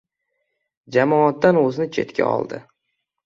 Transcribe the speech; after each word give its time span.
Jamoatdan 0.95 1.61
o‘zini 1.63 1.87
chetga 1.99 2.27
oldi. 2.31 2.61